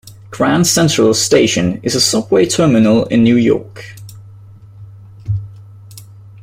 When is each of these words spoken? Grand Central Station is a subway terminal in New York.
Grand 0.31 0.65
Central 0.65 1.13
Station 1.13 1.79
is 1.83 1.93
a 1.93 2.01
subway 2.01 2.47
terminal 2.47 3.05
in 3.09 3.23
New 3.23 3.35
York. 3.37 3.83